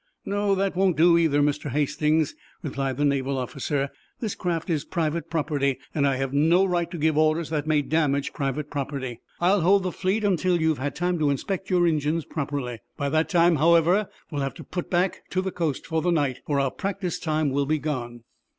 [0.25, 1.69] "No; that won't do either, Mr.
[1.69, 3.91] Hastings," replied the naval officer.
[4.19, 7.83] "This craft is private property, and I have no right to give orders that may
[7.83, 9.21] damage private property.
[9.39, 12.79] I'll hold the fleet until you've had time to inspect your engines properly.
[12.97, 16.39] By that time, however, we'll have to put back to the coast for the night,
[16.47, 18.23] for our practice time will be gone."